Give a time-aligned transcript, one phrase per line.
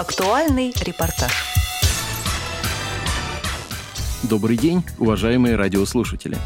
[0.00, 1.30] Актуальный репортаж.
[4.22, 6.38] Добрый день, уважаемые радиослушатели.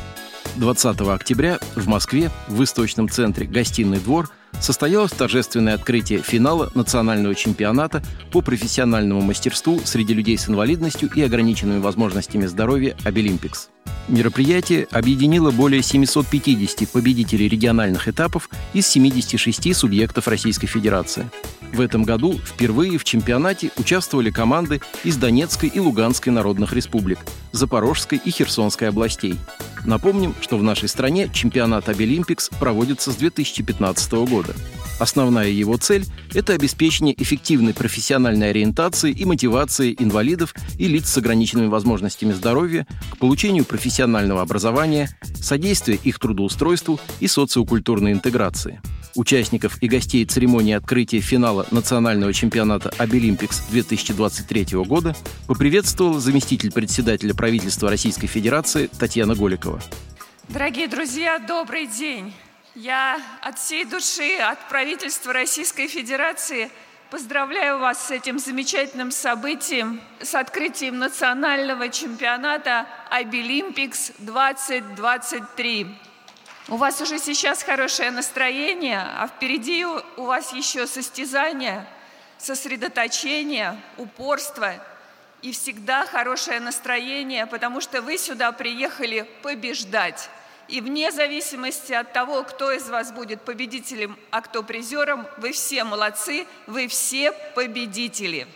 [0.56, 4.28] 20 октября в Москве в Восточном центре «Гостиный двор»
[4.58, 11.78] состоялось торжественное открытие финала национального чемпионата по профессиональному мастерству среди людей с инвалидностью и ограниченными
[11.78, 13.68] возможностями здоровья «Обилимпикс».
[14.08, 21.30] Мероприятие объединило более 750 победителей региональных этапов из 76 субъектов Российской Федерации.
[21.74, 27.18] В этом году впервые в чемпионате участвовали команды из Донецкой и Луганской народных республик,
[27.50, 29.34] Запорожской и Херсонской областей.
[29.84, 34.54] Напомним, что в нашей стране чемпионат Обилимпикс проводится с 2015 года.
[35.00, 41.66] Основная его цель– это обеспечение эффективной профессиональной ориентации и мотивации инвалидов и лиц с ограниченными
[41.66, 48.80] возможностями здоровья к получению профессионального образования, содействие их трудоустройству и социокультурной интеграции.
[49.16, 55.14] Участников и гостей церемонии открытия финала национального чемпионата Абилимпикс 2023 года
[55.46, 59.80] поприветствовал заместитель председателя правительства Российской Федерации Татьяна Голикова.
[60.48, 62.32] Дорогие друзья, добрый день!
[62.74, 66.70] Я от всей души, от правительства Российской Федерации
[67.08, 75.86] поздравляю вас с этим замечательным событием, с открытием национального чемпионата Абилимпикс 2023.
[76.68, 81.86] У вас уже сейчас хорошее настроение, а впереди у вас еще состязание,
[82.38, 84.72] сосредоточение, упорство
[85.42, 90.30] и всегда хорошее настроение, потому что вы сюда приехали побеждать.
[90.68, 95.84] И вне зависимости от того, кто из вас будет победителем, а кто призером, вы все
[95.84, 98.46] молодцы, вы все победители.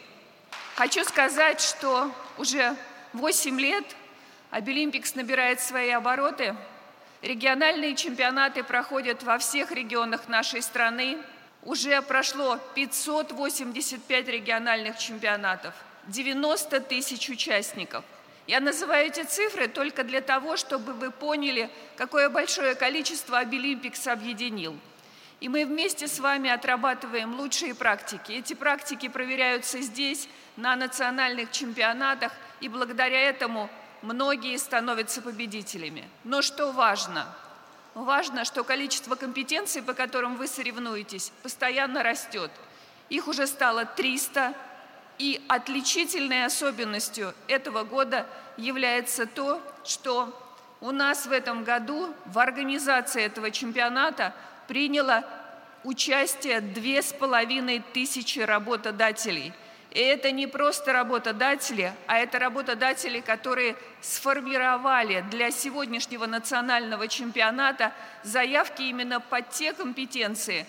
[0.76, 2.74] Хочу сказать, что уже
[3.12, 3.84] 8 лет
[4.50, 6.56] Абилимпикс набирает свои обороты.
[7.22, 11.18] Региональные чемпионаты проходят во всех регионах нашей страны.
[11.62, 15.74] Уже прошло 585 региональных чемпионатов,
[16.06, 18.04] 90 тысяч участников–
[18.48, 24.74] я называю эти цифры только для того, чтобы вы поняли, какое большое количество Абилимпикс объединил.
[25.40, 28.32] И мы вместе с вами отрабатываем лучшие практики.
[28.32, 33.68] Эти практики проверяются здесь, на национальных чемпионатах, и благодаря этому
[34.02, 36.08] многие становятся победителями.
[36.24, 37.26] Но что важно?
[37.94, 42.50] Важно, что количество компетенций, по которым вы соревнуетесь, постоянно растет.
[43.08, 44.54] Их уже стало 300,
[45.18, 48.26] и отличительной особенностью этого года
[48.56, 50.32] является то, что
[50.80, 54.32] у нас в этом году в организации этого чемпионата
[54.68, 55.24] приняло
[55.82, 59.52] участие две с половиной тысячи работодателей.
[59.90, 68.82] И это не просто работодатели, а это работодатели, которые сформировали для сегодняшнего национального чемпионата заявки
[68.82, 70.66] именно под те компетенции,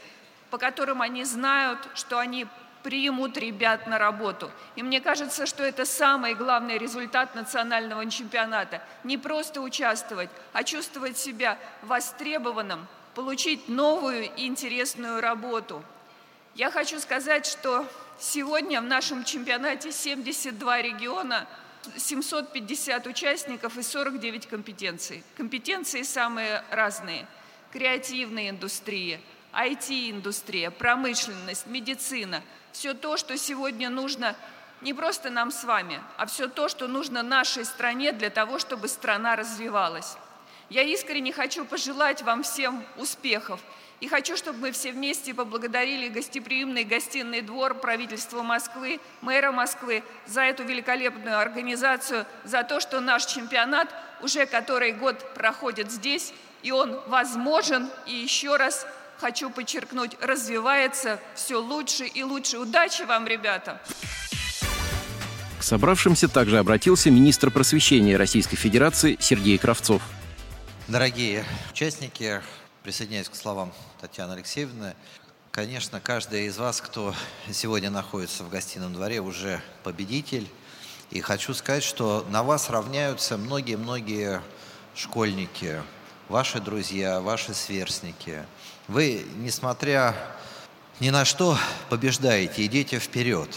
[0.50, 2.48] по которым они знают, что они
[2.82, 4.50] примут ребят на работу.
[4.78, 8.82] И мне кажется, что это самый главный результат национального чемпионата.
[9.04, 15.84] Не просто участвовать, а чувствовать себя востребованным, получить новую и интересную работу.
[16.56, 17.86] Я хочу сказать, что
[18.20, 21.48] сегодня в нашем чемпионате 72 региона,
[21.98, 25.24] 750 участников и 49 компетенций.
[25.38, 27.26] Компетенции самые разные.
[27.72, 29.20] Креативная индустрия,
[29.54, 34.36] IT-индустрия, промышленность, медицина– все то, что сегодня нужно
[34.82, 38.88] не просто нам с вами, а все то, что нужно нашей стране для того, чтобы
[38.88, 40.16] страна развивалась.
[40.70, 43.60] Я искренне хочу пожелать вам всем успехов
[44.00, 50.42] и хочу, чтобы мы все вместе поблагодарили гостеприимный гостиный двор правительства Москвы, мэра Москвы за
[50.42, 57.00] эту великолепную организацию, за то, что наш чемпионат уже который год проходит здесь, и он
[57.08, 58.86] возможен, и еще раз
[59.18, 62.58] хочу подчеркнуть, развивается все лучше и лучше.
[62.58, 63.82] Удачи вам, ребята!
[65.60, 70.02] К собравшимся также обратился министр просвещения Российской Федерации Сергей Кравцов.
[70.88, 72.42] Дорогие участники,
[72.84, 74.96] присоединяюсь к словам Татьяны Алексеевны.
[75.52, 77.14] Конечно, каждый из вас, кто
[77.52, 80.48] сегодня находится в гостином дворе, уже победитель.
[81.10, 84.42] И хочу сказать, что на вас равняются многие-многие
[84.96, 85.82] школьники,
[86.28, 88.46] ваши друзья, ваши сверстники–
[88.90, 90.16] вы, несмотря
[91.00, 91.56] ни на что,
[91.92, 93.48] побеждаете, идите вперед.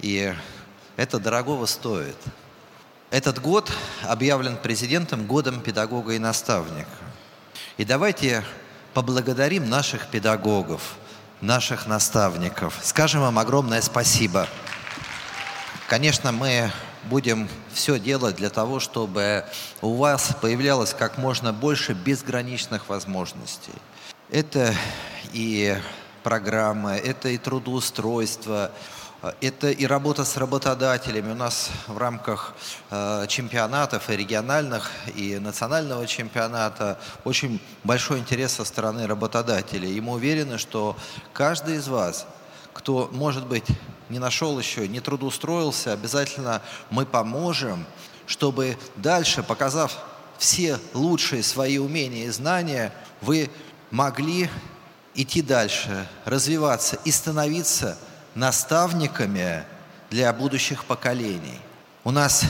[0.00, 0.34] И
[0.96, 2.18] это дорогого стоит.
[3.10, 3.72] Этот год
[4.02, 6.90] объявлен президентом годом педагога и наставника.
[7.82, 8.44] И давайте
[8.94, 10.94] поблагодарим наших педагогов,
[11.40, 12.78] наших наставников.
[12.80, 14.46] Скажем им огромное спасибо.
[15.88, 16.70] Конечно, мы
[17.10, 19.44] будем все делать для того, чтобы
[19.80, 23.74] у вас появлялось как можно больше безграничных возможностей.
[24.30, 24.72] Это
[25.32, 25.76] и
[26.22, 28.70] программы, это и трудоустройство,
[29.40, 31.32] это и работа с работодателями.
[31.32, 32.54] У нас в рамках
[32.90, 39.94] э, чемпионатов и региональных, и национального чемпионата очень большой интерес со стороны работодателей.
[39.94, 40.96] И мы уверены, что
[41.32, 42.26] каждый из вас,
[42.72, 43.66] кто, может быть,
[44.08, 46.60] не нашел еще, не трудоустроился, обязательно
[46.90, 47.86] мы поможем,
[48.26, 49.96] чтобы дальше, показав
[50.36, 53.50] все лучшие свои умения и знания, вы
[53.92, 54.50] могли
[55.14, 57.96] идти дальше, развиваться и становиться
[58.34, 59.64] наставниками
[60.10, 61.58] для будущих поколений.
[62.04, 62.44] У нас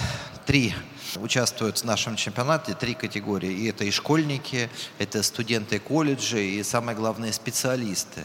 [0.46, 0.74] три
[1.16, 3.50] участвуют в нашем чемпионате три категории.
[3.50, 8.22] И это и школьники, это студенты колледжа, и самое главное специалисты.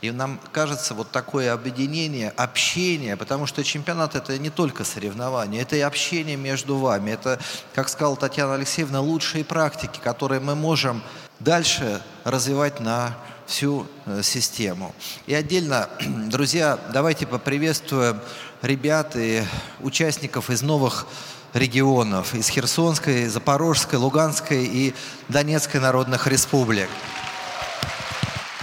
[0.00, 5.76] И нам кажется вот такое объединение, общение, потому что чемпионат это не только соревнования, это
[5.76, 7.10] и общение между вами.
[7.10, 7.40] Это,
[7.74, 11.02] как сказала Татьяна Алексеевна, лучшие практики, которые мы можем
[11.40, 13.16] дальше развивать на
[13.46, 14.94] всю э, систему.
[15.26, 15.88] И отдельно,
[16.28, 18.20] друзья, давайте поприветствуем
[18.62, 19.42] ребят и
[19.80, 21.06] участников из новых
[21.54, 24.94] регионов, из Херсонской, Запорожской, Луганской и
[25.28, 26.88] Донецкой народных республик.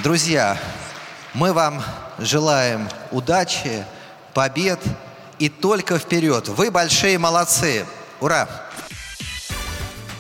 [0.04, 0.60] Друзья,
[1.34, 1.82] мы вам
[2.20, 3.86] желаем удачи,
[4.34, 4.80] побед
[5.40, 6.50] и только вперед.
[6.50, 7.86] Вы большие молодцы.
[8.20, 8.48] Ура!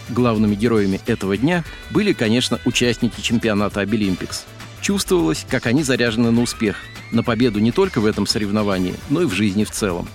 [0.10, 4.46] Главными героями этого дня были, конечно, участники чемпионата Обилимпикс.
[4.82, 6.76] Чувствовалось, как они заряжены на успех,
[7.12, 10.08] на победу не только в этом соревновании, но и в жизни в целом.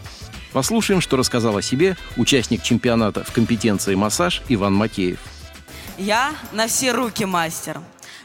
[0.53, 5.19] Послушаем, что рассказал о себе участник чемпионата в компетенции массаж Иван Макеев.
[5.99, 7.81] Я на все руки мастер.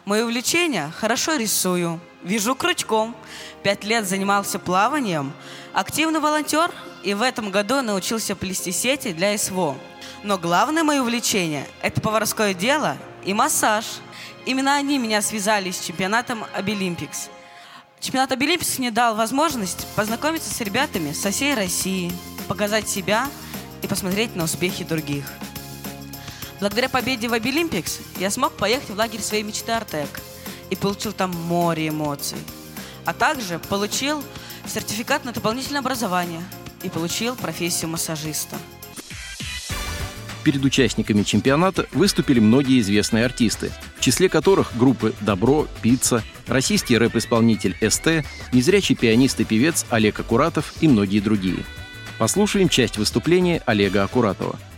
[0.05, 3.15] Мое увлечение– хорошо рисую, вяжу крючком.
[3.63, 5.31] Пять лет занимался плаванием,
[5.73, 6.71] активный волонтер
[7.03, 9.77] и в этом году научился плести сети для СВО–
[10.23, 13.85] но главное мое увлечение– это поварское дело и массаж.
[14.45, 17.29] Именно они меня связали с чемпионатом Абилимпикс.
[18.01, 22.11] Чемпионат Абилимпикс мне дал возможность познакомиться с ребятами со всей России,
[22.47, 23.29] показать себя
[23.83, 25.23] и посмотреть на успехи других.
[26.59, 30.09] Благодаря победе в Абилимпикс я смог поехать в лагерь своей мечты Артек
[30.71, 32.39] и получил там море эмоций.
[33.05, 34.23] А также получил
[34.65, 36.41] сертификат на дополнительное образование
[36.81, 38.57] и получил профессию массажиста–
[40.43, 47.75] Перед участниками чемпионата выступили многие известные артисты, в числе которых группы «Добро», «Пицца», российский рэп-исполнитель
[47.81, 51.63] СТ, незрячий пианист и певец Олег Акуратов и многие другие.
[52.19, 54.59] Послушаем часть выступления Олега Акуратова–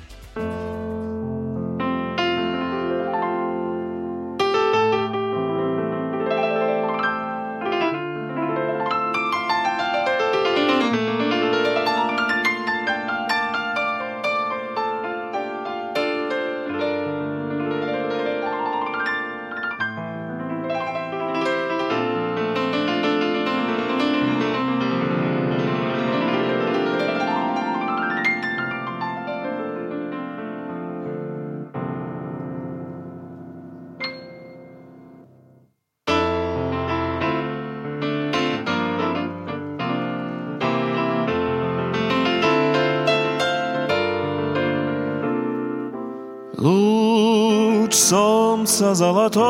[48.74, 49.44] солнца золотого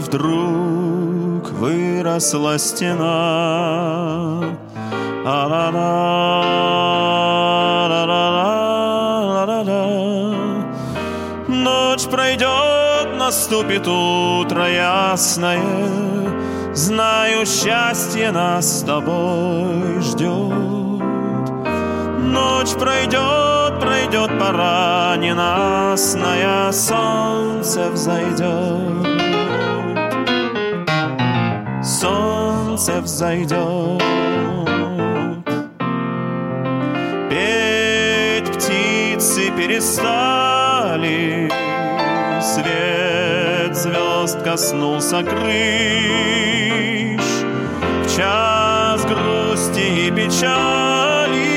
[0.00, 3.78] Вдруг выросла стена
[11.78, 15.62] Ночь пройдет наступит утро ясное,
[16.74, 21.48] Знаю, счастье нас с тобой ждет.
[22.18, 29.06] Ночь пройдет, пройдет пора ненастная, Солнце взойдет.
[31.82, 34.02] Солнце взойдет.
[37.30, 39.52] Петь птицы
[40.98, 41.50] перестали,
[42.40, 46.08] свет звезд коснулся крыш.
[48.04, 51.48] В час грусти и печали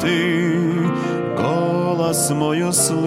[0.00, 0.88] Ты
[1.36, 3.04] голос мой услышь.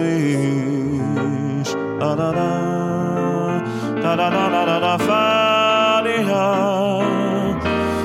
[2.00, 3.62] А-да-да,
[4.02, 6.58] та-да-да-да-да, фалия.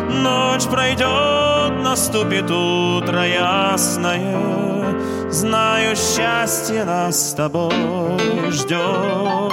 [0.10, 4.83] Ночь пройдет, наступит утро ясное
[5.34, 7.74] Знаю, счастье нас с тобой
[8.52, 9.52] ждет.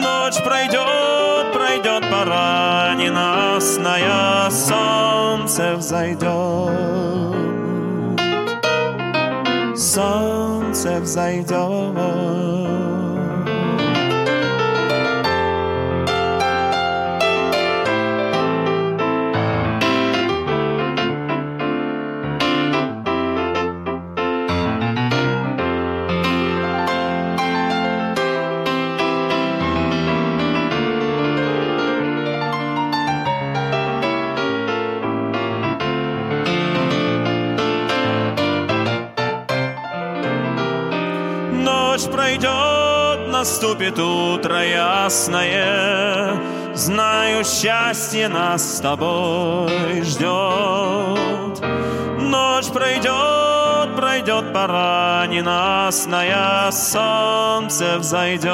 [0.00, 6.70] Ночь пройдет, пройдет пора ненастная, солнце взойдет.
[9.76, 12.53] Солнце взойдет.
[43.44, 46.40] Наступит утро ясное,
[46.74, 51.60] Знаю, счастье нас с тобой ждет.
[52.18, 58.52] Ночь пройдет, пройдет пора ненастная, Солнце взойдет.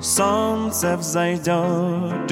[0.00, 2.28] Солнце взойдет.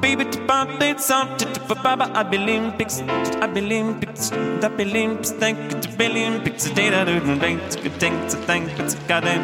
[0.00, 2.96] baby to pump it some to to papa I believe pics
[3.44, 8.18] I believe pics I believe thank to believe pics day that do thank to thank
[8.30, 9.42] to thank to God and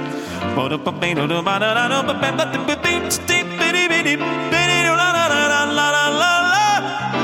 [0.56, 3.46] what up baby do do ba da da do ba ba da ba bim steep
[3.60, 4.14] bitty bitty
[4.52, 6.64] bitty la la la la la la la la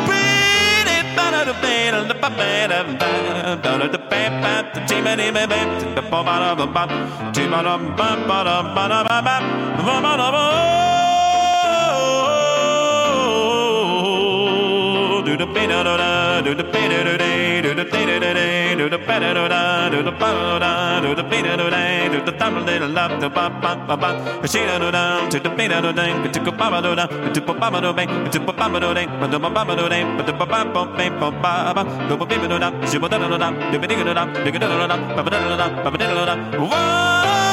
[0.08, 2.30] pretty ba da do ba da da ba
[2.72, 2.80] da
[3.64, 5.60] da da da ba ba da ti ba di ba ba
[5.94, 6.84] da ba ba da ba ba
[7.34, 9.36] ti ba da ba ba da ba da ba ba
[9.86, 11.01] ba ba da ba
[15.32, 18.04] do the ba da da da do the ba da da da do the da
[18.06, 21.14] da da da do the ba da da da do the ba da da do
[21.14, 24.08] the ba da da da do the thumb da, do the ba ba do ba
[24.46, 26.94] she da da da do the ba da da da do the ba ba da
[26.94, 29.38] da do the ba ba da da do the ba ba da da ba da
[29.38, 30.84] ba ba da da ba da ba ba ba
[31.20, 33.86] ba ba ba do ba ba da da she ba da da da do ba
[33.88, 36.06] da da da do da da da ba ba da da da ba ba da
[36.12, 37.51] da da do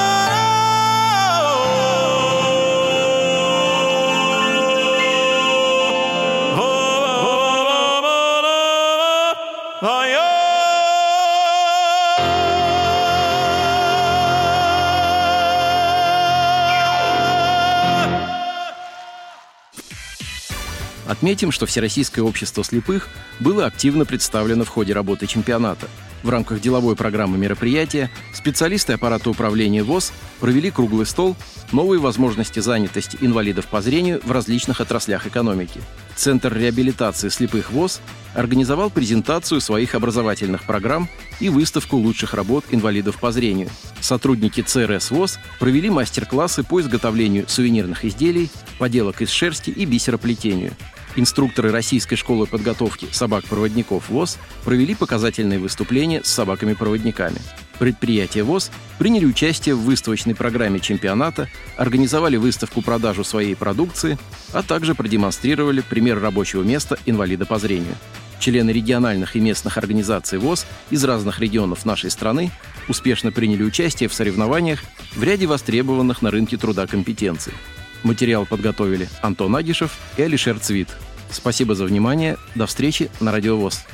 [21.10, 25.88] Отметим, что Всероссийское общество слепых было активно представлено в ходе работы чемпионата.
[26.22, 31.36] В рамках деловой программы мероприятия специалисты аппарата управления ВОЗ провели круглый стол
[31.72, 35.82] «Новые возможности занятости инвалидов по зрению в различных отраслях экономики».
[36.16, 38.02] Центр реабилитации слепых ВОЗ
[38.36, 43.70] организовал презентацию своих образовательных программ и выставку лучших работ инвалидов по зрению.
[44.00, 50.74] Сотрудники ЦРС ВОЗ провели мастер-классы по изготовлению сувенирных изделий, поделок из шерсти и бисероплетению.
[51.16, 57.38] Инструкторы Российской школы подготовки собак-проводников ВОЗ провели показательные выступления с собаками-проводниками.
[57.80, 61.48] Предприятия ВОЗ приняли участие в выставочной программе чемпионата,
[61.78, 64.20] организовали выставку-продажу своей продукции,
[64.54, 67.96] а также продемонстрировали пример рабочего места инвалида по зрению.
[68.40, 72.52] Члены региональных и местных организаций ВОЗ из разных регионов нашей страны
[72.88, 74.80] успешно приняли участие в соревнованиях
[75.16, 77.54] в ряде востребованных на рынке труда компетенций–
[78.04, 80.90] Материал подготовили Антон Агишев и Алишер Цвит.
[81.32, 82.38] Спасибо за внимание.
[82.56, 83.86] До встречи на Радиовоз.